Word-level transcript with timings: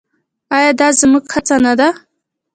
آیا 0.55 0.71
دا 0.79 0.87
زموږ 0.99 1.25
هڅه 1.33 1.55
نه 1.65 1.73
ده؟ 1.79 1.89